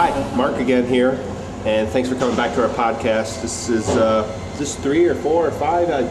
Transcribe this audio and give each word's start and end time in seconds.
Hi, 0.00 0.34
Mark 0.34 0.56
again 0.56 0.86
here, 0.86 1.10
and 1.66 1.86
thanks 1.86 2.08
for 2.08 2.14
coming 2.14 2.34
back 2.34 2.54
to 2.54 2.62
our 2.62 2.70
podcast. 2.74 3.42
This 3.42 3.68
is 3.68 3.86
uh, 3.90 4.26
is 4.54 4.58
this 4.58 4.74
three 4.76 5.04
or 5.04 5.14
four 5.14 5.46
or 5.46 5.50
five? 5.50 5.90
Uh, 5.90 6.08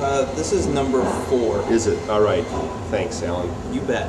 Uh, 0.00 0.24
this 0.36 0.54
is 0.54 0.66
number 0.66 1.04
four. 1.28 1.60
is 1.70 1.86
it? 1.86 1.98
All 2.08 2.22
right. 2.22 2.46
Thanks, 2.90 3.22
Alan. 3.22 3.50
You 3.74 3.82
bet. 3.82 4.08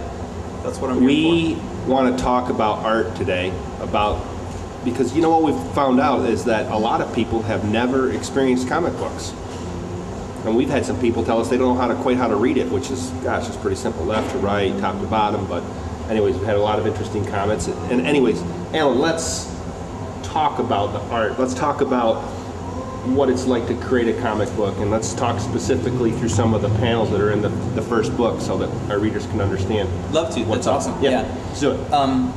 That's 0.63 0.79
what 0.79 0.91
I'm 0.91 1.01
here 1.01 1.07
We 1.09 1.55
want 1.85 2.17
to 2.17 2.23
talk 2.23 2.49
about 2.49 2.85
art 2.85 3.17
today, 3.17 3.51
about 3.81 4.25
because 4.85 5.13
you 5.13 5.21
know 5.21 5.37
what 5.37 5.43
we've 5.43 5.73
found 5.75 5.99
out 5.99 6.21
is 6.29 6.45
that 6.45 6.71
a 6.71 6.77
lot 6.77 7.01
of 7.01 7.13
people 7.13 7.41
have 7.41 7.69
never 7.69 8.13
experienced 8.13 8.69
comic 8.69 8.93
books, 8.93 9.33
and 10.45 10.55
we've 10.55 10.69
had 10.69 10.85
some 10.85 11.01
people 11.01 11.25
tell 11.25 11.41
us 11.41 11.49
they 11.49 11.57
don't 11.57 11.75
know 11.75 11.81
how 11.81 11.89
to 11.89 11.95
quite 11.95 12.15
how 12.15 12.29
to 12.29 12.37
read 12.37 12.55
it, 12.55 12.71
which 12.71 12.89
is 12.91 13.09
gosh, 13.25 13.45
it's 13.49 13.57
pretty 13.57 13.75
simple, 13.75 14.05
left 14.05 14.31
to 14.31 14.37
right, 14.37 14.71
top 14.79 14.97
to 15.01 15.07
bottom. 15.07 15.45
But 15.47 15.63
anyways, 16.09 16.37
we've 16.37 16.45
had 16.45 16.55
a 16.55 16.61
lot 16.61 16.79
of 16.79 16.87
interesting 16.87 17.25
comments. 17.25 17.67
And 17.67 18.07
anyways, 18.07 18.41
Alan, 18.73 18.99
let's 18.99 19.45
talk 20.23 20.59
about 20.59 20.87
the 20.93 20.99
art. 21.13 21.39
Let's 21.39 21.53
talk 21.53 21.81
about 21.81 22.15
what 23.07 23.29
it's 23.29 23.45
like 23.45 23.65
to 23.67 23.75
create 23.75 24.13
a 24.13 24.21
comic 24.21 24.53
book, 24.55 24.77
and 24.79 24.91
let's 24.91 25.13
talk 25.13 25.39
specifically 25.39 26.11
through 26.11 26.27
some 26.29 26.53
of 26.53 26.61
the 26.61 26.69
panels 26.79 27.09
that 27.11 27.21
are 27.21 27.31
in 27.31 27.41
the, 27.41 27.49
the 27.49 27.81
first 27.81 28.15
book, 28.17 28.41
so 28.41 28.57
that 28.57 28.91
our 28.91 28.99
readers 28.99 29.25
can 29.27 29.39
understand. 29.39 29.87
Love 30.13 30.33
to. 30.35 30.43
That's 30.43 30.67
up. 30.67 30.75
awesome. 30.75 31.01
Yeah, 31.01 31.21
Yeah. 31.61 31.69
it. 31.71 31.93
Um, 31.93 32.33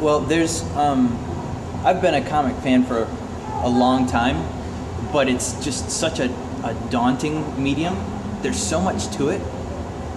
well, 0.00 0.20
there's. 0.20 0.62
Um, 0.76 1.16
I've 1.84 2.02
been 2.02 2.14
a 2.14 2.28
comic 2.28 2.56
fan 2.56 2.84
for 2.84 3.08
a 3.62 3.68
long 3.68 4.06
time, 4.06 4.44
but 5.12 5.28
it's 5.28 5.52
just 5.64 5.90
such 5.90 6.18
a, 6.18 6.24
a 6.64 6.74
daunting 6.90 7.62
medium. 7.62 7.96
There's 8.42 8.60
so 8.60 8.80
much 8.80 9.06
to 9.16 9.28
it 9.28 9.40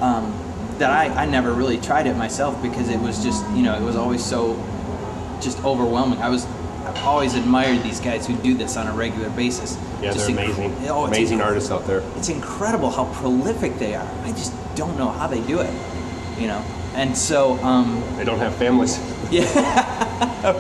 um, 0.02 0.34
that 0.80 0.90
I, 0.90 1.24
I 1.24 1.26
never 1.26 1.54
really 1.54 1.78
tried 1.78 2.08
it 2.08 2.16
myself 2.18 2.62
because 2.62 2.90
it 2.90 3.00
was 3.00 3.24
just 3.24 3.48
you 3.52 3.62
know 3.62 3.76
it 3.76 3.82
was 3.84 3.96
always 3.96 4.24
so 4.24 4.54
just 5.44 5.64
overwhelming. 5.64 6.20
I 6.22 6.30
was 6.30 6.46
I've 6.86 7.02
always 7.06 7.36
admired 7.36 7.82
these 7.84 8.00
guys 8.02 8.28
who 8.28 8.36
do 8.36 8.54
this 8.56 8.76
on 8.76 8.88
a 8.88 8.92
regular 8.94 9.30
basis. 9.32 9.78
Yeah, 10.02 10.12
Just 10.12 10.28
they're 10.28 10.36
inc- 10.36 10.44
amazing. 10.58 10.90
Oh, 10.90 11.06
amazing 11.06 11.40
inc- 11.40 11.46
artists 11.46 11.72
out 11.72 11.86
there. 11.88 12.02
it's 12.18 12.28
incredible 12.30 12.90
how 12.90 13.06
prolific 13.14 13.78
they 13.80 13.96
are. 13.96 14.08
I 14.24 14.30
just 14.32 14.54
don't 14.76 14.98
know 14.98 15.10
how 15.10 15.28
they 15.28 15.40
do 15.42 15.60
it, 15.62 15.74
you 16.38 16.48
know. 16.48 16.62
And 16.96 17.16
so, 17.18 17.54
um, 17.64 18.04
They 18.18 18.26
don't 18.26 18.38
have 18.40 18.54
families. 18.56 19.00
yeah, 19.32 19.48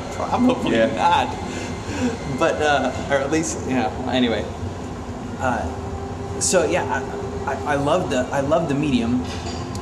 probably 0.15 0.77
Yeah. 0.77 0.95
not. 0.95 2.39
But 2.39 2.61
uh, 2.61 2.91
or 3.11 3.17
at 3.17 3.29
least, 3.31 3.59
yeah. 3.67 3.89
Anyway, 4.11 4.43
uh, 5.39 5.67
so 6.39 6.65
yeah, 6.65 6.83
I, 7.45 7.53
I, 7.53 7.73
I 7.73 7.75
love 7.75 8.09
the 8.09 8.27
I 8.31 8.39
love 8.39 8.67
the 8.69 8.75
medium, 8.75 9.21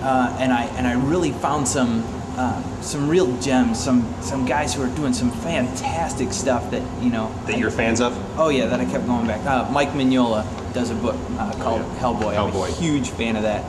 uh, 0.01 0.35
and 0.39 0.51
I 0.51 0.65
and 0.77 0.87
I 0.87 0.93
really 0.93 1.31
found 1.31 1.67
some. 1.67 2.03
Uh, 2.41 2.81
some 2.81 3.07
real 3.07 3.37
gems, 3.39 3.77
some 3.79 4.01
some 4.19 4.45
guys 4.47 4.73
who 4.73 4.81
are 4.81 4.95
doing 4.95 5.13
some 5.13 5.29
fantastic 5.29 6.33
stuff 6.33 6.71
that 6.71 6.81
you 7.03 7.11
know 7.11 7.31
That 7.45 7.53
I- 7.55 7.57
you're 7.59 7.69
fans 7.69 8.01
of? 8.01 8.17
Oh 8.39 8.49
yeah, 8.49 8.65
that 8.65 8.79
I 8.79 8.85
kept 8.85 9.05
going 9.05 9.27
back. 9.27 9.45
Uh, 9.45 9.69
Mike 9.71 9.89
Mignola 9.89 10.43
does 10.73 10.89
a 10.89 10.95
book 10.95 11.15
uh, 11.37 11.51
called 11.61 11.81
yeah. 11.81 11.99
Hellboy. 11.99 12.35
I'm 12.35 12.47
a 12.49 12.51
Hellboy. 12.51 12.79
huge 12.79 13.09
fan 13.11 13.35
of 13.35 13.43
that. 13.43 13.63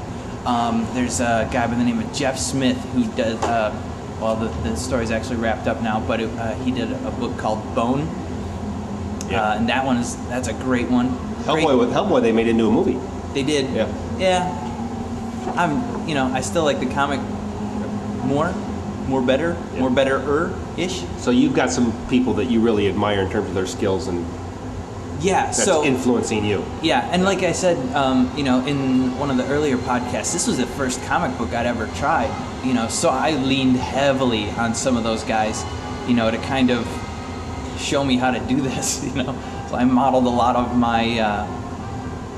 Um, 0.46 0.86
there's 0.94 1.20
a 1.20 1.46
guy 1.52 1.66
by 1.66 1.74
the 1.74 1.84
name 1.84 1.98
of 1.98 2.10
Jeff 2.14 2.38
Smith 2.38 2.78
who 2.94 3.04
does. 3.14 3.36
Uh, 3.42 3.74
well, 4.22 4.36
the, 4.36 4.48
the 4.66 4.74
story's 4.76 5.10
actually 5.10 5.36
wrapped 5.36 5.66
up 5.66 5.82
now, 5.82 6.00
but 6.06 6.20
it, 6.20 6.30
uh, 6.38 6.54
he 6.64 6.70
did 6.70 6.90
a 6.92 7.10
book 7.20 7.36
called 7.36 7.60
Bone, 7.74 8.08
Yeah. 9.28 9.42
uh, 9.42 9.56
and 9.58 9.68
that 9.68 9.84
one 9.84 9.98
is 9.98 10.16
that's 10.28 10.48
a 10.48 10.54
great 10.54 10.88
one. 10.88 11.08
Great- 11.44 11.66
Hellboy 11.66 11.78
with 11.78 11.90
Hellboy, 11.92 12.22
they 12.22 12.32
made 12.32 12.48
into 12.48 12.68
a 12.68 12.70
movie. 12.70 12.98
They 13.34 13.42
did. 13.42 13.68
Yeah. 13.74 13.88
Yeah. 14.18 15.52
I'm. 15.56 16.08
You 16.08 16.14
know, 16.14 16.32
I 16.32 16.40
still 16.40 16.64
like 16.64 16.80
the 16.80 16.86
comic 16.86 17.20
more, 18.24 18.52
more 19.08 19.22
better, 19.22 19.56
more 19.78 19.90
better 19.90 20.16
er 20.16 20.58
ish. 20.76 21.02
So 21.18 21.30
you've 21.30 21.54
got 21.54 21.70
some 21.70 21.92
people 22.08 22.34
that 22.34 22.46
you 22.46 22.60
really 22.60 22.88
admire 22.88 23.20
in 23.20 23.30
terms 23.30 23.48
of 23.48 23.54
their 23.54 23.66
skills, 23.66 24.06
and 24.08 24.24
Yeah. 25.20 25.46
that's 25.46 25.62
so 25.64 25.84
influencing 25.84 26.44
you. 26.44 26.64
Yeah, 26.82 27.08
and 27.12 27.24
like 27.24 27.42
I 27.42 27.52
said, 27.52 27.76
um, 27.94 28.30
you 28.36 28.42
know, 28.44 28.64
in 28.64 29.18
one 29.18 29.30
of 29.30 29.36
the 29.36 29.46
earlier 29.48 29.76
podcasts, 29.76 30.32
this 30.32 30.46
was 30.46 30.56
the 30.56 30.66
first 30.66 31.02
comic 31.04 31.36
book 31.38 31.52
I'd 31.54 31.66
ever 31.66 31.86
tried. 31.96 32.30
You 32.64 32.74
know, 32.74 32.88
so 32.88 33.08
I 33.10 33.32
leaned 33.32 33.76
heavily 33.76 34.50
on 34.50 34.74
some 34.74 34.96
of 34.96 35.04
those 35.04 35.24
guys, 35.24 35.64
you 36.06 36.14
know, 36.14 36.30
to 36.30 36.38
kind 36.38 36.70
of 36.70 36.86
show 37.78 38.04
me 38.04 38.16
how 38.16 38.30
to 38.30 38.40
do 38.40 38.60
this. 38.70 39.04
You 39.04 39.22
know, 39.22 39.34
so 39.68 39.76
I 39.76 39.84
modeled 39.84 40.26
a 40.26 40.30
lot 40.30 40.56
of 40.56 40.76
my 40.76 41.18
uh, 41.18 41.46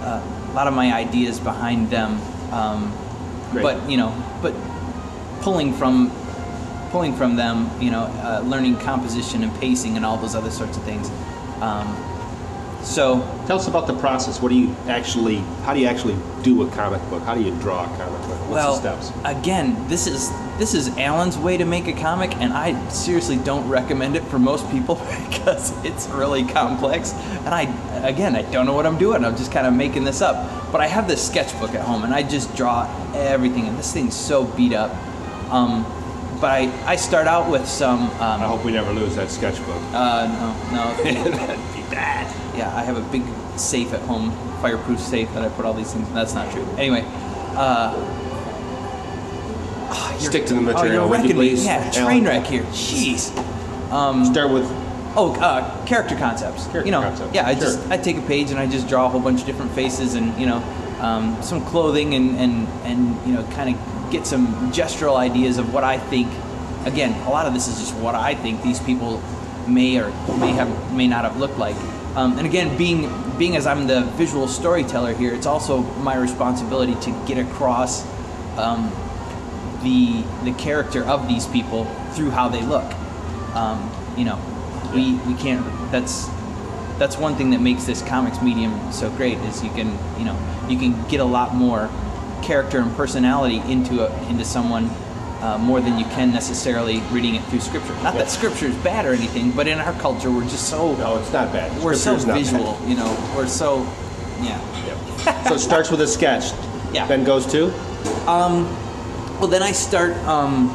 uh, 0.02 0.22
a 0.50 0.54
lot 0.54 0.66
of 0.66 0.74
my 0.74 0.92
ideas 0.92 1.40
behind 1.40 1.90
them. 1.90 2.20
Um, 2.52 2.92
but 3.52 3.88
you 3.88 3.96
know, 3.96 4.12
but 4.42 4.52
pulling 5.44 5.74
from 5.74 6.10
pulling 6.90 7.14
from 7.14 7.36
them, 7.36 7.70
you 7.80 7.90
know, 7.90 8.04
uh, 8.22 8.42
learning 8.46 8.78
composition 8.78 9.42
and 9.42 9.54
pacing 9.60 9.96
and 9.96 10.04
all 10.04 10.16
those 10.16 10.34
other 10.34 10.50
sorts 10.50 10.76
of 10.76 10.82
things. 10.84 11.10
Um, 11.60 11.86
so 12.82 13.20
Tell 13.46 13.58
us 13.58 13.68
about 13.68 13.86
the 13.86 13.98
process. 13.98 14.40
What 14.40 14.48
do 14.48 14.54
you 14.54 14.74
actually? 14.88 15.36
How 15.64 15.74
do 15.74 15.80
you 15.80 15.86
actually 15.86 16.16
do 16.42 16.62
a 16.62 16.70
comic 16.70 17.02
book? 17.10 17.22
How 17.24 17.34
do 17.34 17.42
you 17.42 17.50
draw 17.60 17.84
a 17.84 17.96
comic 17.98 18.20
book? 18.22 18.40
What's 18.40 18.50
well, 18.50 18.80
the 18.80 19.02
steps? 19.02 19.12
again, 19.26 19.86
this 19.86 20.06
is 20.06 20.30
this 20.56 20.72
is 20.72 20.88
Alan's 20.96 21.36
way 21.36 21.58
to 21.58 21.66
make 21.66 21.88
a 21.88 21.92
comic, 21.92 22.34
and 22.38 22.54
I 22.54 22.88
seriously 22.88 23.36
don't 23.36 23.68
recommend 23.68 24.16
it 24.16 24.22
for 24.24 24.38
most 24.38 24.70
people 24.70 24.94
because 25.28 25.72
it's 25.84 26.08
really 26.08 26.42
complex. 26.44 27.12
And 27.12 27.48
I, 27.48 27.62
again, 28.06 28.34
I 28.34 28.50
don't 28.50 28.64
know 28.64 28.72
what 28.72 28.86
I'm 28.86 28.96
doing. 28.96 29.26
I'm 29.26 29.36
just 29.36 29.52
kind 29.52 29.66
of 29.66 29.74
making 29.74 30.04
this 30.04 30.22
up. 30.22 30.72
But 30.72 30.80
I 30.80 30.86
have 30.86 31.06
this 31.06 31.26
sketchbook 31.26 31.74
at 31.74 31.82
home, 31.82 32.02
and 32.02 32.14
I 32.14 32.22
just 32.22 32.56
draw 32.56 32.88
everything. 33.14 33.66
And 33.66 33.76
this 33.76 33.92
thing's 33.92 34.16
so 34.16 34.44
beat 34.44 34.72
up. 34.72 34.90
Um, 35.50 35.84
but 36.40 36.50
I, 36.50 36.72
I 36.92 36.96
start 36.96 37.26
out 37.26 37.50
with 37.50 37.66
some. 37.66 38.10
I 38.20 38.34
Um, 38.34 38.40
hope 38.40 38.64
we 38.64 38.72
never 38.72 38.92
lose 38.92 39.14
that 39.16 39.30
sketchbook. 39.30 39.80
uh, 39.92 40.26
no, 40.72 40.76
no. 40.76 41.02
That'd 41.30 41.74
be 41.74 41.82
bad. 41.94 42.26
Yeah, 42.56 42.74
I 42.76 42.82
have 42.82 42.96
a 42.96 43.00
big 43.12 43.22
safe 43.58 43.92
at 43.94 44.00
home, 44.02 44.30
fireproof 44.60 44.98
safe 45.00 45.32
that 45.34 45.42
I 45.44 45.48
put 45.50 45.64
all 45.64 45.74
these 45.74 45.92
things. 45.92 46.06
In. 46.08 46.14
That's 46.14 46.34
not 46.34 46.50
true. 46.52 46.66
Anyway, 46.76 47.04
uh, 47.56 47.94
you're- 50.18 50.18
Stick 50.30 50.46
to 50.46 50.54
the 50.54 50.60
Oh, 50.60 50.62
material, 50.62 50.92
you're 50.94 51.04
you 51.06 51.12
wrecking 51.12 51.28
me. 51.28 51.34
please, 51.50 51.64
Yeah, 51.64 51.90
train 51.90 52.24
wreck 52.24 52.46
here. 52.46 52.62
Jeez. 52.72 53.30
Um, 53.92 54.24
Start 54.24 54.50
with 54.50 54.64
oh, 55.16 55.34
uh, 55.40 55.84
character 55.86 56.16
concepts. 56.16 56.62
Character 56.66 56.84
you 56.86 56.90
know, 56.92 57.02
concepts, 57.02 57.34
yeah. 57.34 57.46
I 57.46 57.52
sure. 57.54 57.62
just 57.62 57.90
I 57.90 57.96
take 57.96 58.16
a 58.16 58.22
page 58.22 58.50
and 58.50 58.58
I 58.58 58.66
just 58.66 58.88
draw 58.88 59.06
a 59.06 59.08
whole 59.08 59.20
bunch 59.20 59.40
of 59.40 59.46
different 59.46 59.72
faces 59.72 60.14
and 60.14 60.36
you 60.38 60.46
know 60.46 60.62
um, 61.00 61.40
some 61.42 61.64
clothing 61.66 62.14
and 62.14 62.36
and 62.38 62.66
and 62.84 63.26
you 63.26 63.34
know 63.34 63.42
kind 63.54 63.74
of 63.74 63.80
get 64.10 64.26
some 64.26 64.46
gestural 64.72 65.16
ideas 65.16 65.58
of 65.58 65.72
what 65.72 65.84
I 65.84 65.98
think. 65.98 66.28
Again, 66.86 67.12
a 67.26 67.30
lot 67.30 67.46
of 67.46 67.54
this 67.54 67.68
is 67.68 67.78
just 67.78 67.94
what 67.94 68.14
I 68.14 68.34
think 68.34 68.62
these 68.62 68.80
people 68.80 69.22
may 69.66 69.98
or 69.98 70.08
may 70.38 70.52
have 70.52 70.92
may 70.92 71.06
not 71.06 71.24
have 71.24 71.38
looked 71.38 71.58
like. 71.58 71.76
Um, 72.14 72.38
and 72.38 72.46
again, 72.46 72.76
being 72.76 73.10
being 73.38 73.56
as 73.56 73.66
I'm 73.66 73.86
the 73.86 74.02
visual 74.16 74.46
storyteller 74.46 75.14
here, 75.14 75.34
it's 75.34 75.46
also 75.46 75.82
my 76.02 76.16
responsibility 76.16 76.94
to 76.94 77.24
get 77.26 77.38
across 77.38 78.04
um, 78.56 78.92
the 79.82 80.22
the 80.44 80.52
character 80.58 81.02
of 81.04 81.26
these 81.26 81.46
people 81.46 81.86
through 82.12 82.30
how 82.30 82.48
they 82.48 82.62
look. 82.62 82.84
Um, 83.54 83.90
you 84.16 84.24
know, 84.24 84.38
we 84.94 85.14
we 85.26 85.34
can't. 85.34 85.64
That's 85.90 86.28
that's 86.98 87.18
one 87.18 87.34
thing 87.34 87.50
that 87.50 87.60
makes 87.60 87.84
this 87.84 88.02
comics 88.02 88.40
medium 88.40 88.92
so 88.92 89.10
great 89.10 89.38
is 89.38 89.64
you 89.64 89.70
can 89.70 89.98
you 90.18 90.24
know 90.24 90.38
you 90.68 90.78
can 90.78 91.08
get 91.08 91.20
a 91.20 91.24
lot 91.24 91.54
more 91.54 91.90
character 92.44 92.78
and 92.78 92.94
personality 92.96 93.56
into 93.70 94.06
a, 94.06 94.28
into 94.28 94.44
someone 94.44 94.90
uh, 95.40 95.58
more 95.58 95.80
than 95.80 95.98
you 95.98 96.04
can 96.06 96.32
necessarily 96.32 97.00
reading 97.10 97.34
it 97.34 97.42
through 97.44 97.60
scripture. 97.60 97.94
Not 98.02 98.14
Yeah. 98.14 98.20
that 98.22 98.30
scripture 98.30 98.66
is 98.66 98.76
bad 98.76 99.04
or 99.06 99.12
anything, 99.12 99.50
but 99.50 99.66
in 99.66 99.78
our 99.78 99.92
culture 99.94 100.30
we're 100.30 100.42
just 100.48 100.68
so 100.68 100.94
no, 100.96 101.18
it's 101.18 101.32
not 101.32 101.52
bad. 101.52 101.70
we're 101.82 101.94
so 101.94 102.16
not 102.16 102.26
bad. 102.26 102.34
visual. 102.38 102.78
You 102.86 102.96
know, 102.96 103.32
we're 103.36 103.46
so 103.48 103.82
yeah. 104.40 104.60
Yeah. 104.86 105.42
so 105.48 105.54
it 105.54 105.58
starts 105.60 105.90
with 105.90 106.00
a 106.00 106.06
sketch. 106.06 106.52
Yeah. 106.94 107.08
Then 107.08 107.24
goes 107.24 107.44
to 107.50 107.72
Well, 109.40 109.48
then 109.48 109.64
I 109.64 109.72
start 109.72 110.14
um, 110.28 110.68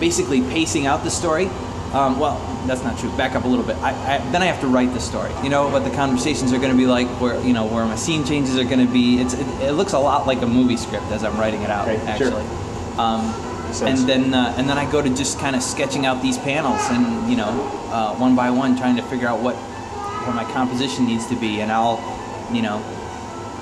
basically 0.00 0.40
pacing 0.42 0.86
out 0.86 1.04
the 1.04 1.10
story. 1.12 1.48
Um, 1.94 2.18
well, 2.18 2.36
that's 2.66 2.82
not 2.82 2.98
true. 2.98 3.10
Back 3.16 3.36
up 3.36 3.44
a 3.44 3.48
little 3.48 3.64
bit. 3.64 3.76
I, 3.76 3.90
I, 4.16 4.18
then 4.32 4.42
I 4.42 4.46
have 4.46 4.60
to 4.62 4.66
write 4.66 4.92
the 4.92 5.00
story. 5.00 5.30
You 5.44 5.48
know 5.48 5.68
what 5.68 5.84
the 5.84 5.90
conversations 5.90 6.52
are 6.52 6.58
going 6.58 6.72
to 6.72 6.76
be 6.76 6.86
like, 6.86 7.06
where 7.20 7.40
you 7.42 7.52
know 7.52 7.66
where 7.66 7.84
my 7.84 7.94
scene 7.94 8.24
changes 8.24 8.58
are 8.58 8.64
going 8.64 8.84
to 8.84 8.92
be. 8.92 9.20
It's 9.20 9.34
it, 9.34 9.46
it 9.62 9.72
looks 9.72 9.92
a 9.92 9.98
lot 9.98 10.26
like 10.26 10.42
a 10.42 10.46
movie 10.46 10.76
script 10.76 11.04
as 11.12 11.22
I'm 11.22 11.38
writing 11.38 11.62
it 11.62 11.70
out, 11.70 11.88
Okay, 11.88 11.98
sure. 12.18 12.32
actually. 12.38 12.44
Um, 12.98 13.32
sense. 13.72 14.00
and 14.00 14.08
then 14.08 14.34
uh, 14.34 14.54
and 14.56 14.68
then 14.68 14.76
I 14.76 14.90
go 14.90 15.00
to 15.02 15.08
just 15.08 15.38
kind 15.38 15.54
of 15.54 15.62
sketching 15.62 16.04
out 16.04 16.20
these 16.20 16.36
panels 16.38 16.80
and 16.90 17.30
you 17.30 17.36
know 17.36 17.48
uh, 17.92 18.14
one 18.16 18.34
by 18.34 18.50
one 18.50 18.76
trying 18.76 18.96
to 18.96 19.02
figure 19.02 19.28
out 19.28 19.40
what 19.40 19.54
what 19.54 20.34
my 20.34 20.44
composition 20.52 21.06
needs 21.06 21.26
to 21.28 21.36
be, 21.36 21.60
and 21.60 21.70
I'll 21.70 21.98
you 22.52 22.62
know 22.62 22.82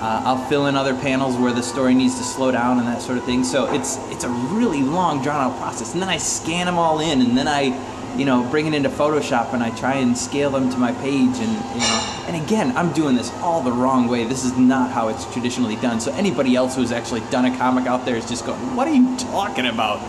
uh, 0.01 0.21
I'll 0.25 0.43
fill 0.49 0.65
in 0.67 0.75
other 0.75 0.95
panels 0.95 1.37
where 1.37 1.53
the 1.53 1.63
story 1.63 1.93
needs 1.93 2.17
to 2.17 2.23
slow 2.23 2.51
down 2.51 2.77
and 2.79 2.87
that 2.87 3.01
sort 3.01 3.17
of 3.17 3.23
thing. 3.25 3.43
So 3.43 3.71
it's 3.73 3.97
it's 4.09 4.23
a 4.23 4.29
really 4.29 4.81
long, 4.81 5.21
drawn 5.21 5.39
out 5.39 5.57
process. 5.59 5.93
And 5.93 6.01
then 6.01 6.09
I 6.09 6.17
scan 6.17 6.65
them 6.65 6.77
all 6.77 6.99
in, 6.99 7.21
and 7.21 7.37
then 7.37 7.47
I, 7.47 7.69
you 8.17 8.25
know, 8.25 8.43
bring 8.49 8.67
it 8.67 8.73
into 8.73 8.89
Photoshop 8.89 9.53
and 9.53 9.63
I 9.63 9.69
try 9.71 9.95
and 9.95 10.17
scale 10.17 10.51
them 10.51 10.69
to 10.71 10.77
my 10.77 10.91
page. 10.93 11.37
And 11.39 11.51
you 11.73 11.79
know, 11.79 12.23
and 12.27 12.41
again, 12.45 12.75
I'm 12.77 12.91
doing 12.93 13.15
this 13.15 13.31
all 13.41 13.61
the 13.61 13.71
wrong 13.71 14.07
way. 14.07 14.23
This 14.25 14.43
is 14.45 14.55
not 14.57 14.91
how 14.91 15.07
it's 15.09 15.25
traditionally 15.33 15.75
done. 15.77 15.99
So 15.99 16.11
anybody 16.13 16.55
else 16.55 16.75
who's 16.75 16.91
actually 16.91 17.21
done 17.31 17.45
a 17.45 17.57
comic 17.57 17.87
out 17.87 18.05
there 18.05 18.15
is 18.15 18.27
just 18.27 18.45
going, 18.45 18.59
"What 18.75 18.87
are 18.87 18.93
you 18.93 19.17
talking 19.17 19.65
about?" 19.67 19.99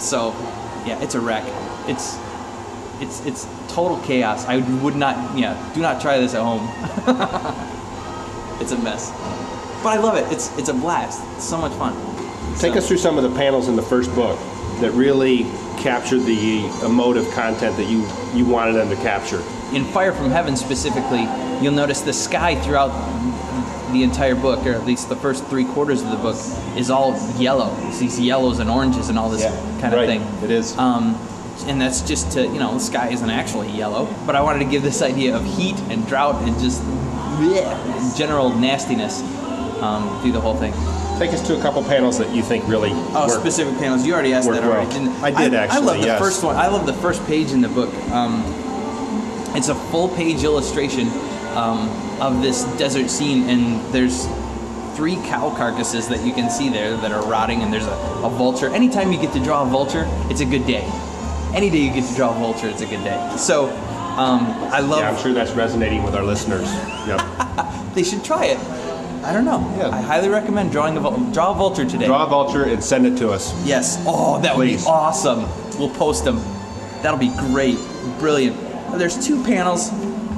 So, 0.00 0.30
yeah, 0.86 1.00
it's 1.02 1.14
a 1.14 1.20
wreck. 1.20 1.44
It's 1.86 2.16
it's 3.00 3.24
it's 3.26 3.46
total 3.68 3.98
chaos. 4.00 4.46
I 4.46 4.58
would 4.82 4.96
not, 4.96 5.36
yeah, 5.36 5.56
do 5.74 5.80
not 5.80 6.00
try 6.00 6.18
this 6.18 6.34
at 6.34 6.42
home. 6.42 6.66
it's 8.60 8.72
a 8.72 8.78
mess, 8.78 9.10
but 9.82 9.90
I 9.90 9.98
love 9.98 10.16
it. 10.16 10.30
It's 10.32 10.56
it's 10.58 10.68
a 10.68 10.74
blast. 10.74 11.22
It's 11.36 11.48
so 11.48 11.58
much 11.58 11.72
fun. 11.72 11.94
Take 12.58 12.72
So- 12.72 12.78
us 12.78 12.88
through 12.88 12.98
some 12.98 13.16
of 13.18 13.24
the 13.24 13.36
panels 13.36 13.68
in 13.68 13.76
the 13.76 13.82
first 13.82 14.14
book 14.14 14.38
that 14.80 14.90
really 14.92 15.44
captured 15.82 16.20
the 16.20 16.64
emotive 16.84 17.28
content 17.32 17.76
that 17.76 17.88
you, 17.88 18.06
you 18.34 18.46
wanted 18.46 18.74
them 18.74 18.88
to 18.88 18.96
capture. 18.96 19.42
in 19.72 19.84
Fire 19.86 20.12
from 20.12 20.30
Heaven 20.30 20.56
specifically, 20.56 21.26
you'll 21.60 21.72
notice 21.72 22.00
the 22.02 22.12
sky 22.12 22.54
throughout 22.54 22.90
the 23.92 24.02
entire 24.02 24.34
book, 24.34 24.64
or 24.64 24.72
at 24.72 24.86
least 24.86 25.08
the 25.08 25.16
first 25.16 25.44
three 25.46 25.64
quarters 25.64 26.02
of 26.02 26.10
the 26.10 26.16
book, 26.16 26.36
is 26.76 26.90
all 26.90 27.18
yellow. 27.36 27.76
It's 27.88 27.98
these 27.98 28.18
yellows 28.18 28.58
and 28.58 28.70
oranges 28.70 29.08
and 29.08 29.18
all 29.18 29.28
this 29.28 29.44
kind 29.80 29.92
of 29.92 30.00
right. 30.00 30.06
thing. 30.06 30.22
It 30.44 30.50
is. 30.50 30.76
Um, 30.78 31.18
and 31.66 31.80
that's 31.80 32.00
just 32.00 32.32
to, 32.32 32.42
you 32.42 32.58
know, 32.58 32.74
the 32.74 32.80
sky 32.80 33.10
isn't 33.10 33.28
actually 33.28 33.70
yellow. 33.70 34.08
But 34.24 34.36
I 34.36 34.40
wanted 34.40 34.60
to 34.60 34.70
give 34.70 34.82
this 34.82 35.02
idea 35.02 35.36
of 35.36 35.44
heat 35.44 35.76
and 35.90 36.06
drought 36.06 36.36
and 36.48 36.58
just 36.58 36.80
bleh, 36.82 38.16
general 38.16 38.50
nastiness 38.50 39.20
um, 39.82 40.20
through 40.22 40.32
the 40.32 40.40
whole 40.40 40.56
thing. 40.56 40.72
Take 41.22 41.34
us 41.34 41.46
to 41.46 41.56
a 41.56 41.62
couple 41.62 41.84
panels 41.84 42.18
that 42.18 42.34
you 42.34 42.42
think 42.42 42.66
really 42.66 42.90
Oh, 42.92 43.28
work. 43.28 43.38
specific 43.38 43.78
panels. 43.78 44.04
You 44.04 44.12
already 44.12 44.34
asked 44.34 44.50
that 44.50 44.64
already. 44.64 44.88
well. 44.88 44.90
didn't 44.90 45.22
I 45.22 45.30
did 45.30 45.54
I 45.54 45.62
actually, 45.62 45.78
I 45.78 45.80
love 45.84 46.00
the 46.00 46.06
yes. 46.06 46.18
first 46.18 46.42
one. 46.42 46.56
I 46.56 46.66
love 46.66 46.84
the 46.84 46.94
first 46.94 47.24
page 47.26 47.52
in 47.52 47.60
the 47.60 47.68
book. 47.68 47.94
Um, 48.10 48.42
it's 49.54 49.68
a 49.68 49.74
full 49.92 50.08
page 50.08 50.42
illustration 50.42 51.06
um, 51.54 51.88
of 52.20 52.42
this 52.42 52.64
desert 52.76 53.08
scene, 53.08 53.48
and 53.48 53.80
there's 53.94 54.26
three 54.96 55.14
cow 55.14 55.54
carcasses 55.56 56.08
that 56.08 56.26
you 56.26 56.32
can 56.32 56.50
see 56.50 56.68
there 56.68 56.96
that 56.96 57.12
are 57.12 57.24
rotting, 57.30 57.62
and 57.62 57.72
there's 57.72 57.86
a, 57.86 57.96
a 58.24 58.28
vulture. 58.28 58.66
Anytime 58.70 59.12
you 59.12 59.20
get 59.20 59.32
to 59.34 59.44
draw 59.44 59.62
a 59.62 59.66
vulture, 59.66 60.06
it's 60.28 60.40
a 60.40 60.44
good 60.44 60.66
day. 60.66 60.82
Any 61.54 61.70
day 61.70 61.78
you 61.78 61.92
get 61.92 62.04
to 62.10 62.16
draw 62.16 62.34
a 62.34 62.38
vulture, 62.40 62.66
it's 62.66 62.82
a 62.82 62.86
good 62.86 63.04
day. 63.04 63.36
So 63.38 63.66
um, 64.18 64.40
I 64.72 64.80
love. 64.80 64.98
Yeah, 64.98 65.10
I'm 65.10 65.22
sure 65.22 65.32
that's 65.32 65.52
resonating 65.52 66.02
with 66.02 66.16
our 66.16 66.24
listeners. 66.24 66.68
Yep. 67.06 67.20
They 67.92 68.02
should 68.02 68.24
try 68.24 68.46
it. 68.46 68.81
I 69.24 69.32
don't 69.32 69.44
know. 69.44 69.60
Yeah. 69.78 69.88
I 69.90 70.00
highly 70.00 70.28
recommend 70.28 70.72
drawing 70.72 70.96
a 70.96 71.00
vul- 71.00 71.30
draw 71.32 71.52
a 71.52 71.54
vulture 71.54 71.84
today. 71.84 72.06
Draw 72.06 72.26
a 72.26 72.28
vulture 72.28 72.64
and 72.64 72.82
send 72.82 73.06
it 73.06 73.16
to 73.18 73.30
us. 73.30 73.54
Yes. 73.64 74.02
Oh, 74.06 74.40
that 74.42 74.56
would 74.56 74.68
Please. 74.68 74.84
be 74.84 74.90
awesome. 74.90 75.46
We'll 75.78 75.90
post 75.94 76.24
them. 76.24 76.36
That'll 77.02 77.18
be 77.18 77.32
great. 77.50 77.78
Brilliant. 78.18 78.56
There's 78.98 79.24
two 79.24 79.42
panels 79.44 79.90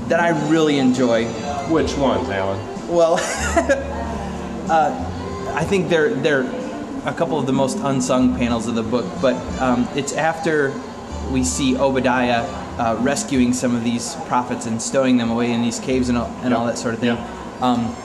that 0.09 0.21
I 0.21 0.31
really 0.51 0.79
enjoy. 0.79 1.27
Which 1.71 1.97
ones, 1.97 2.29
Alan? 2.29 2.61
Well, 2.89 3.15
uh, 4.71 5.53
I 5.55 5.65
think 5.65 5.89
they're 5.89 6.13
they're 6.15 6.43
a 7.07 7.13
couple 7.15 7.39
of 7.39 7.47
the 7.47 7.53
most 7.53 7.79
unsung 7.79 8.37
panels 8.37 8.67
of 8.67 8.75
the 8.75 8.83
book, 8.83 9.07
but 9.21 9.35
um, 9.61 9.89
it's 9.95 10.13
after 10.13 10.73
we 11.31 11.43
see 11.43 11.77
Obadiah 11.77 12.43
uh, 12.79 12.99
rescuing 13.01 13.53
some 13.53 13.75
of 13.75 13.83
these 13.85 14.15
prophets 14.27 14.67
and 14.67 14.81
stowing 14.81 15.17
them 15.17 15.31
away 15.31 15.53
in 15.53 15.63
these 15.63 15.79
caves 15.81 16.09
and 16.09 16.19
all, 16.19 16.27
and 16.43 16.53
all 16.53 16.67
that 16.67 16.77
sort 16.79 16.95
of 16.95 17.01
thing. 17.01 17.17
Yep. 17.17 17.63
Um, 17.63 17.97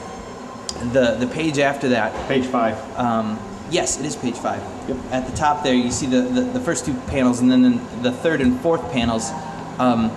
the 0.92 1.16
the 1.18 1.26
page 1.26 1.58
after 1.58 1.88
that 1.90 2.12
Page 2.28 2.46
five. 2.46 2.76
um, 2.98 3.38
yes, 3.70 3.98
it 4.00 4.06
is 4.06 4.16
page 4.16 4.36
five. 4.36 4.62
Yep. 4.88 4.96
At 5.12 5.26
the 5.30 5.36
top 5.36 5.62
there, 5.62 5.74
you 5.74 5.90
see 5.90 6.06
the, 6.06 6.22
the, 6.22 6.40
the 6.42 6.60
first 6.60 6.84
two 6.86 6.94
panels, 7.08 7.40
and 7.40 7.50
then 7.50 7.64
in 7.64 8.02
the 8.02 8.12
third 8.12 8.40
and 8.40 8.58
fourth 8.60 8.90
panels. 8.92 9.30
Um, 9.78 10.10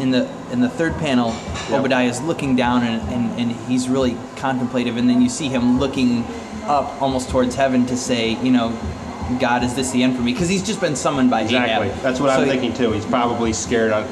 in 0.00 0.10
the 0.10 0.28
in 0.50 0.60
the 0.60 0.68
third 0.68 0.94
panel, 0.98 1.28
Yep. 1.70 1.78
Obadiah 1.80 2.08
is 2.08 2.20
looking 2.22 2.56
down, 2.56 2.82
and, 2.82 3.00
and, 3.12 3.38
and 3.40 3.52
he's 3.68 3.88
really 3.88 4.16
contemplative. 4.36 4.96
And 4.96 5.08
then 5.08 5.22
you 5.22 5.28
see 5.28 5.48
him 5.48 5.78
looking 5.78 6.24
up, 6.64 7.00
almost 7.00 7.30
towards 7.30 7.54
heaven, 7.54 7.86
to 7.86 7.96
say, 7.96 8.30
you 8.42 8.50
know, 8.50 8.76
God, 9.38 9.62
is 9.62 9.74
this 9.76 9.92
the 9.92 10.02
end 10.02 10.16
for 10.16 10.22
me? 10.22 10.32
Because 10.32 10.48
he's 10.48 10.64
just 10.64 10.80
been 10.80 10.96
summoned 10.96 11.30
by 11.30 11.42
Exactly. 11.42 11.88
Ahab. 11.90 12.02
That's 12.02 12.18
what 12.18 12.30
So 12.34 12.40
I'm 12.40 12.44
he- 12.44 12.50
thinking 12.50 12.74
too. 12.74 12.90
He's 12.90 13.06
probably 13.06 13.52
scared, 13.52 13.92
uh, 13.92 14.04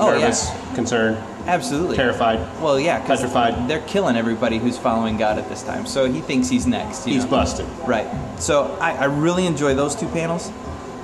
Oh, 0.00 0.12
yeah. 0.12 0.18
nervous, 0.22 0.50
concerned, 0.74 1.16
Absolutely. 1.48 1.96
terrified. 1.96 2.38
Well, 2.60 2.78
yeah, 2.78 3.04
Petrified. 3.06 3.68
They're 3.68 3.80
killing 3.86 4.16
everybody 4.16 4.58
who's 4.58 4.76
following 4.78 5.16
God 5.16 5.38
at 5.38 5.48
this 5.48 5.62
time, 5.62 5.86
so 5.86 6.10
he 6.10 6.20
thinks 6.20 6.48
he's 6.48 6.66
next. 6.66 7.04
He's 7.04 7.24
know? 7.24 7.30
busted. 7.30 7.66
Right. 7.86 8.06
So 8.38 8.76
I, 8.80 8.92
I 8.92 9.04
really 9.06 9.46
enjoy 9.46 9.74
those 9.74 9.96
two 9.96 10.08
panels. 10.08 10.52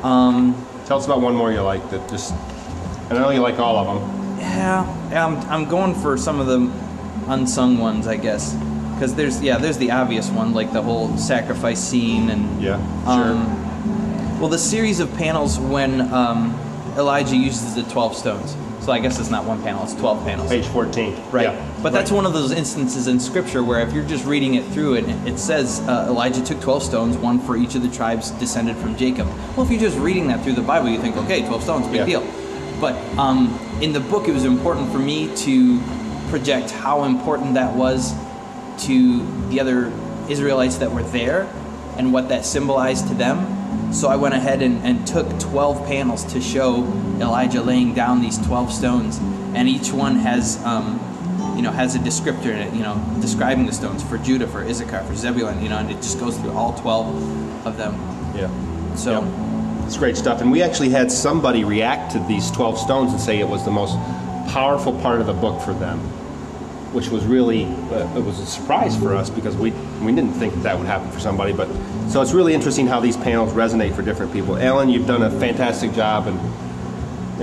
Um, 0.02 0.54
Tell 0.86 0.98
us 0.98 1.06
about 1.06 1.22
one 1.22 1.34
more 1.34 1.50
you 1.50 1.62
like 1.62 1.88
that 1.90 2.08
just. 2.10 2.34
I 3.10 3.14
know 3.14 3.30
you 3.30 3.40
like 3.40 3.58
all 3.58 3.76
of 3.78 3.86
them. 3.86 4.38
yeah, 4.38 4.84
I'm, 5.12 5.36
I'm 5.50 5.68
going 5.68 5.94
for 5.94 6.16
some 6.18 6.40
of 6.40 6.46
the 6.46 6.70
unsung 7.32 7.78
ones, 7.78 8.06
I 8.06 8.16
guess, 8.16 8.52
because 8.94 9.14
there's 9.14 9.40
yeah, 9.42 9.56
there's 9.56 9.78
the 9.78 9.90
obvious 9.92 10.28
one 10.30 10.52
like 10.52 10.72
the 10.74 10.82
whole 10.82 11.16
sacrifice 11.16 11.80
scene 11.82 12.28
and 12.28 12.62
Yeah, 12.62 12.76
sure. 13.04 13.32
um, 13.32 14.40
well, 14.40 14.50
the 14.50 14.58
series 14.58 15.00
of 15.00 15.14
panels 15.16 15.58
when 15.58 16.02
um, 16.12 16.54
Elijah 16.98 17.36
uses 17.36 17.74
the 17.74 17.82
twelve 17.84 18.14
stones. 18.14 18.56
So 18.84 18.92
I 18.92 18.98
guess 18.98 19.18
it's 19.18 19.30
not 19.30 19.44
one 19.46 19.62
panel; 19.62 19.82
it's 19.82 19.94
twelve 19.94 20.22
panels. 20.24 20.50
Page 20.50 20.66
14. 20.66 21.16
Right. 21.30 21.44
Yeah. 21.44 21.72
But 21.82 21.92
that's 21.94 22.10
Right. 22.10 22.16
one 22.16 22.26
of 22.26 22.34
those 22.34 22.52
instances 22.52 23.06
in 23.06 23.18
Scripture 23.18 23.64
where 23.64 23.80
if 23.80 23.94
you're 23.94 24.04
just 24.04 24.26
reading 24.26 24.54
it 24.56 24.64
through 24.66 24.94
it, 24.94 25.08
it 25.26 25.38
says 25.38 25.80
uh, 25.88 26.04
Elijah 26.08 26.42
took 26.44 26.60
12 26.60 26.82
stones, 26.82 27.16
one 27.16 27.38
for 27.38 27.56
each 27.56 27.74
of 27.74 27.82
the 27.82 27.88
tribes 27.88 28.30
descended 28.32 28.76
from 28.76 28.94
Jacob. 28.96 29.26
Well, 29.56 29.64
if 29.64 29.70
you're 29.72 29.80
just 29.80 29.98
reading 29.98 30.28
that 30.28 30.42
through 30.42 30.52
the 30.52 30.60
Bible, 30.62 30.90
you 30.90 30.98
think, 31.00 31.16
okay, 31.16 31.46
12 31.46 31.62
stones, 31.62 31.86
big 31.86 31.96
Yeah. 32.00 32.04
deal. 32.04 32.24
But 32.78 32.94
um, 33.18 33.58
in 33.80 33.94
the 33.94 34.00
book, 34.00 34.28
it 34.28 34.32
was 34.32 34.44
important 34.44 34.92
for 34.92 34.98
me 34.98 35.34
to 35.36 35.80
project 36.28 36.70
how 36.70 37.04
important 37.04 37.54
that 37.54 37.74
was 37.74 38.12
to 38.80 39.24
the 39.48 39.60
other 39.60 39.90
Israelites 40.28 40.76
that 40.76 40.92
were 40.92 41.02
there 41.04 41.48
and 41.96 42.12
what 42.12 42.28
that 42.28 42.44
symbolized 42.44 43.08
to 43.08 43.14
them. 43.14 43.46
So 43.94 44.08
I 44.08 44.16
went 44.16 44.34
ahead 44.34 44.60
and, 44.60 44.84
and 44.84 45.06
took 45.06 45.28
12 45.38 45.86
panels 45.86 46.24
to 46.32 46.40
show 46.40 46.82
Elijah 47.20 47.62
laying 47.62 47.94
down 47.94 48.20
these 48.20 48.38
12 48.38 48.72
stones, 48.72 49.18
and 49.54 49.68
each 49.68 49.92
one 49.92 50.16
has, 50.16 50.62
um, 50.64 51.00
you 51.56 51.62
know, 51.62 51.70
has 51.70 51.94
a 51.94 51.98
descriptor 52.00 52.46
in 52.46 52.58
it, 52.58 52.74
you 52.74 52.82
know, 52.82 53.00
describing 53.20 53.66
the 53.66 53.72
stones 53.72 54.02
for 54.02 54.18
Judah, 54.18 54.48
for 54.48 54.64
Issachar, 54.64 55.04
for 55.04 55.14
Zebulun, 55.14 55.62
you 55.62 55.68
know, 55.68 55.78
and 55.78 55.90
it 55.90 55.96
just 55.96 56.18
goes 56.18 56.36
through 56.38 56.52
all 56.52 56.74
12 56.74 57.66
of 57.66 57.76
them. 57.76 57.94
Yeah. 58.34 58.50
So, 58.96 59.22
Yep. 59.22 59.44
It's 59.86 59.98
great 59.98 60.16
stuff. 60.16 60.40
And 60.40 60.50
we 60.50 60.62
actually 60.62 60.88
had 60.88 61.12
somebody 61.12 61.62
react 61.62 62.12
to 62.12 62.18
these 62.20 62.50
12 62.52 62.78
stones 62.78 63.12
and 63.12 63.20
say 63.20 63.38
it 63.38 63.48
was 63.48 63.66
the 63.66 63.70
most 63.70 63.96
powerful 64.50 64.98
part 65.00 65.20
of 65.20 65.26
the 65.26 65.34
book 65.34 65.60
for 65.60 65.74
them, 65.74 66.00
which 66.94 67.08
was 67.08 67.24
really, 67.24 67.64
uh, 67.64 68.16
it 68.16 68.24
was 68.24 68.38
a 68.38 68.46
surprise 68.46 68.96
for 68.96 69.14
us 69.16 69.28
because 69.28 69.56
we, 69.56 69.72
we 70.00 70.14
didn't 70.14 70.32
think 70.32 70.54
that, 70.54 70.62
that 70.62 70.78
would 70.78 70.86
happen 70.86 71.10
for 71.10 71.18
somebody. 71.18 71.52
But 71.52 71.68
So 72.08 72.22
it's 72.22 72.32
really 72.32 72.54
interesting 72.54 72.86
how 72.86 73.00
these 73.00 73.16
panels 73.16 73.52
resonate 73.52 73.94
for 73.94 74.02
different 74.02 74.32
people. 74.32 74.56
Alan, 74.56 74.88
you've 74.88 75.06
done 75.06 75.22
a 75.22 75.30
fantastic 75.40 75.92
job 75.92 76.28
and, 76.28 76.38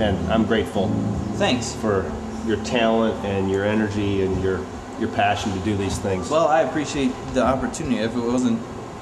and 0.00 0.32
I'm 0.32 0.46
grateful 0.46 0.88
thanks. 1.34 1.74
for 1.74 2.10
your 2.46 2.56
talent 2.64 3.14
and 3.26 3.50
your 3.50 3.64
energy 3.64 4.22
and 4.22 4.42
your, 4.42 4.64
your 4.98 5.10
passion 5.10 5.52
to 5.52 5.58
do 5.60 5.76
these 5.76 5.98
things. 5.98 6.30
Well, 6.30 6.48
I 6.48 6.62
appreciate 6.62 7.12
the 7.34 7.42
opportunity. 7.42 7.98
If 7.98 8.16
it 8.16 8.20
wasn't, 8.20 8.58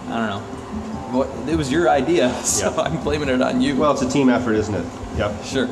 I 0.09 0.17
don't 0.17 0.29
know, 0.29 0.41
what, 1.17 1.49
it 1.49 1.57
was 1.57 1.71
your 1.71 1.89
idea, 1.89 2.35
so 2.45 2.75
Yeah. 2.75 2.83
I'm 2.83 3.01
blaming 3.05 3.29
it 3.29 3.41
on 3.41 3.61
you. 3.61 3.77
well, 3.77 3.93
it's 3.93 4.03
a 4.03 4.11
team 4.11 4.29
effort, 4.29 4.55
isn't 4.55 4.75
it? 4.75 4.85
Yep. 5.17 5.45
sure. 5.45 5.69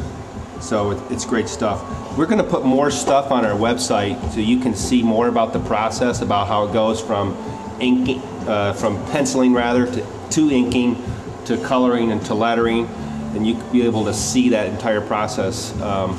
So 0.61 0.91
it's 1.11 1.25
great 1.25 1.49
stuff. 1.49 1.83
We're 2.17 2.27
going 2.27 2.43
to 2.43 2.51
put 2.51 2.65
more 2.65 2.91
stuff 2.91 3.31
on 3.31 3.45
our 3.45 3.57
website 3.57 4.33
so 4.33 4.41
you 4.41 4.59
can 4.59 4.75
see 4.75 5.03
more 5.03 5.29
about 5.29 5.53
the 5.53 5.61
process, 5.61 6.21
about 6.21 6.49
how 6.49 6.65
it 6.65 6.73
goes 6.73 7.01
from 7.01 7.37
inking, 7.81 8.21
uh, 8.49 8.73
from 8.73 9.05
penciling 9.07 9.53
rather 9.53 9.87
to, 9.87 10.07
to 10.31 10.51
inking, 10.51 11.03
to 11.45 11.57
coloring 11.59 12.13
and 12.13 12.25
to 12.27 12.35
lettering, 12.35 12.87
and 13.35 13.47
you 13.47 13.55
can 13.55 13.73
be 13.73 13.83
able 13.83 14.05
to 14.05 14.13
see 14.13 14.49
that 14.51 14.67
entire 14.67 15.01
process 15.01 15.79
um, 15.81 16.13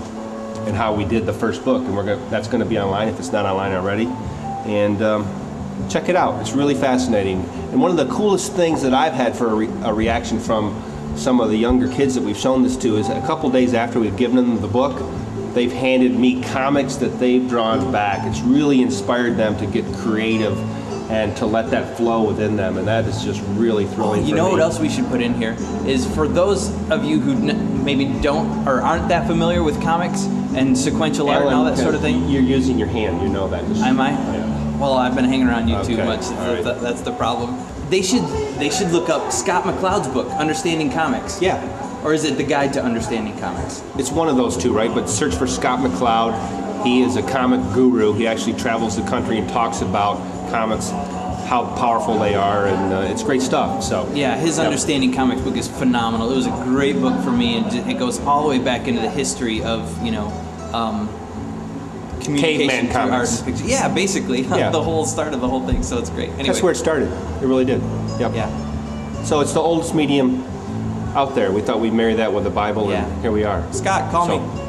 and 0.68 0.76
how 0.76 0.94
we 0.94 1.06
did 1.06 1.26
the 1.26 1.34
first 1.34 1.66
book. 1.66 1.84
And 1.84 1.96
we're 1.96 2.06
going 2.06 2.30
that's 2.30 2.48
going 2.48 2.64
to 2.64 2.70
be 2.70 2.80
online 2.80 3.10
if 3.10 3.20
it's 3.20 3.32
not 3.32 3.46
online 3.46 3.74
already. 3.74 4.06
And 4.66 5.02
um, 5.02 5.88
check 5.90 6.10
it 6.10 6.16
out. 6.16 6.40
It's 6.42 6.54
really 6.54 6.76
fascinating. 6.76 7.42
And 7.72 7.82
one 7.82 7.92
of 7.92 7.98
the 7.98 8.12
coolest 8.14 8.54
things 8.54 8.82
that 8.84 8.94
I've 8.94 9.14
had 9.14 9.36
for 9.36 9.48
a, 9.48 9.56
re- 9.56 9.82
a 9.84 9.94
reaction 9.94 10.40
from 10.40 10.82
some 11.20 11.42
of 11.42 11.50
the 11.50 11.58
younger 11.58 11.90
kids 11.92 12.16
that 12.16 12.24
we've 12.24 12.38
shown 12.38 12.64
this 12.64 12.78
to 12.78 12.98
is 12.98 13.10
a 13.10 13.22
couple 13.22 13.50
days 13.50 13.74
after 13.74 14.00
we've 14.00 14.16
given 14.18 14.38
them 14.38 14.62
the 14.62 14.68
book, 14.68 14.98
they've 15.54 15.72
handed 15.72 16.14
me 16.14 16.42
comics 16.42 16.96
that 16.96 17.20
they've 17.20 17.48
drawn 17.48 17.92
back. 17.92 18.26
It's 18.26 18.40
really 18.42 18.82
inspired 18.82 19.36
them 19.36 19.58
to 19.58 19.66
get 19.66 19.86
creative 19.96 20.58
and 21.12 21.36
to 21.38 21.46
let 21.46 21.72
that 21.72 21.98
flow 21.98 22.26
within 22.28 22.56
them, 22.56 22.78
and 22.78 22.88
that 22.88 23.06
is 23.06 23.24
just 23.24 23.42
really 23.54 23.86
thrilling. 23.86 24.26
You 24.26 24.36
know 24.36 24.46
me. 24.46 24.52
what 24.52 24.62
else 24.62 24.80
we 24.80 24.90
should 24.90 25.08
put 25.08 25.22
in 25.22 25.34
here 25.34 25.58
is 25.86 26.06
for 26.16 26.28
those 26.28 26.70
of 26.92 27.04
you 27.04 27.20
who 27.20 27.32
n- 27.50 27.84
maybe 27.84 28.06
don't 28.22 28.68
or 28.68 28.82
aren't 28.82 29.10
that 29.10 29.26
familiar 29.26 29.64
with 29.64 29.82
comics 29.82 30.26
and 30.56 30.78
sequential 30.78 31.30
art 31.30 31.46
and 31.46 31.56
all 31.56 31.66
that 31.66 31.78
sort 31.78 31.96
of 31.96 32.02
thing. 32.02 32.30
You're 32.30 32.44
using 32.44 32.78
your 32.78 32.88
hand, 32.88 33.22
you 33.22 33.30
know 33.30 33.48
that. 33.50 33.68
Just- 33.68 33.82
Am 33.82 34.00
I? 34.00 34.12
Yeah. 34.12 34.78
Well, 34.78 34.94
I've 34.94 35.16
been 35.16 35.26
hanging 35.26 35.48
around 35.48 35.68
you 35.68 35.84
too 35.84 35.98
much. 35.98 36.22
That's, 36.22 36.66
right. 36.66 36.80
that's 36.80 37.02
the 37.02 37.12
problem. 37.12 37.58
They 37.90 38.02
should 38.04 38.24
they 38.60 38.70
should 38.70 38.92
look 38.92 39.10
up 39.10 39.32
Scott 39.32 39.64
McCloud's 39.64 40.08
book, 40.08 40.28
Understanding 40.34 40.92
Comics. 40.92 41.42
Yeah. 41.42 41.58
Or 42.04 42.14
is 42.14 42.24
it 42.24 42.38
the 42.38 42.44
Guide 42.44 42.72
to 42.74 42.84
Understanding 42.84 43.38
Comics? 43.40 43.84
It's 43.98 44.12
one 44.12 44.30
of 44.30 44.38
those 44.38 44.56
two, 44.56 44.74
right? 44.74 44.94
But 44.94 45.08
search 45.10 45.36
for 45.36 45.48
Scott 45.48 45.80
McCloud. 45.80 46.86
He 46.86 47.02
is 47.02 47.18
a 47.18 47.24
comic 47.24 47.60
guru. 47.74 48.14
He 48.14 48.26
actually 48.26 48.54
travels 48.54 48.96
the 48.96 49.02
country 49.10 49.38
and 49.38 49.50
talks 49.50 49.82
about 49.82 50.16
comics, 50.50 50.92
how 51.50 51.76
powerful 51.78 52.18
they 52.20 52.36
are, 52.36 52.68
and 52.68 52.94
uh, 52.94 53.00
it's 53.12 53.22
great 53.24 53.42
stuff. 53.42 53.84
So 53.84 54.10
Yeah, 54.14 54.38
his 54.38 54.58
Yep. 54.58 54.68
understanding 54.68 55.12
comics 55.14 55.42
book 55.42 55.58
is 55.58 55.68
phenomenal. 55.68 56.32
It 56.32 56.36
was 56.38 56.46
a 56.48 56.62
great 56.64 57.02
book 57.02 57.22
for 57.22 57.32
me, 57.32 57.58
and 57.58 57.90
it 57.90 58.00
goes 58.00 58.20
all 58.22 58.44
the 58.44 58.50
way 58.50 58.60
back 58.60 58.88
into 58.88 59.02
the 59.02 59.10
history 59.10 59.62
of 59.62 59.82
you 60.06 60.12
know 60.12 60.28
um, 60.74 61.10
communication 62.36 62.68
Caveman 62.70 62.92
through 62.92 63.02
art 63.02 63.10
comics. 63.12 63.38
and 63.38 63.46
pictures. 63.48 63.70
Yeah, 63.70 63.94
basically 63.94 64.42
Yeah. 64.60 64.70
the 64.70 64.82
whole 64.82 65.06
start 65.06 65.34
of 65.34 65.42
the 65.42 65.48
whole 65.48 65.66
thing. 65.68 65.84
So 65.84 65.98
it's 65.98 66.10
great. 66.10 66.30
Anyway, 66.30 66.44
that's 66.48 66.62
where 66.62 66.72
it 66.72 66.76
started. 66.76 67.10
It 67.42 67.46
really 67.46 67.66
did. 67.66 67.82
Yep. 68.20 68.34
yeah, 68.36 69.24
So 69.24 69.40
it's 69.42 69.54
the 69.54 69.60
oldest 69.62 69.94
medium 69.96 70.44
out 71.16 71.36
there. 71.36 71.52
We 71.52 71.62
thought 71.62 71.80
we'd 71.80 71.94
marry 71.94 72.14
that 72.16 72.32
with 72.34 72.44
the 72.44 72.50
Bible, 72.50 72.90
Yeah. 72.92 73.06
and 73.06 73.22
here 73.22 73.32
we 73.32 73.44
are. 73.44 73.64
Scott, 73.74 74.12
call 74.12 74.28
So- 74.28 74.40
me. 74.40 74.66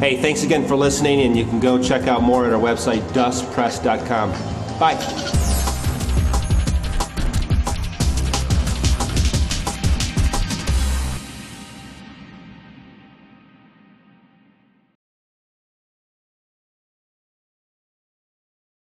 Hey, 0.00 0.16
thanks 0.22 0.44
again 0.44 0.66
for 0.68 0.76
listening, 0.76 1.22
and 1.22 1.36
you 1.36 1.44
can 1.44 1.58
go 1.58 1.76
check 1.82 2.06
out 2.06 2.22
more 2.22 2.46
at 2.46 2.52
our 2.52 2.60
website, 2.60 3.00
dustpress.com. 3.12 4.30
Bye. 4.78 5.57